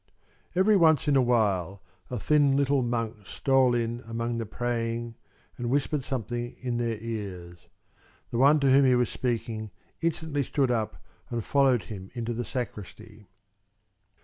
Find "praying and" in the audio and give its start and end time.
4.47-5.69